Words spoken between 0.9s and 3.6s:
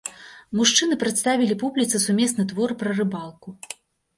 прадставілі публіцы сумесны твор пра рыбалку.